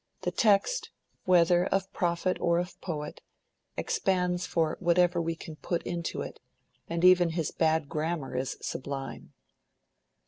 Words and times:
The 0.21 0.31
text, 0.31 0.89
whether 1.25 1.67
of 1.67 1.93
prophet 1.93 2.39
or 2.41 2.57
of 2.57 2.81
poet, 2.81 3.21
expands 3.77 4.47
for 4.47 4.75
whatever 4.79 5.21
we 5.21 5.35
can 5.35 5.57
put 5.57 5.83
into 5.83 6.23
it, 6.23 6.39
and 6.89 7.05
even 7.05 7.29
his 7.29 7.51
bad 7.51 7.87
grammar 7.87 8.35
is 8.35 8.57
sublime. 8.63 9.33